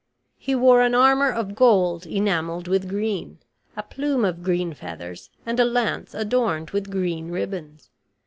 He 0.39 0.55
wore 0.55 0.81
an 0.81 0.95
armor 0.95 1.31
of 1.31 1.53
gold 1.53 2.07
enameled 2.07 2.67
with 2.67 2.89
green, 2.89 3.37
a 3.77 3.83
plume 3.83 4.25
of 4.25 4.41
green 4.41 4.73
feathers, 4.73 5.29
and 5.45 5.59
a 5.59 5.63
lance 5.63 6.15
adorned 6.15 6.71
with 6.71 6.89
green 6.89 7.29
ribbons. 7.29 7.91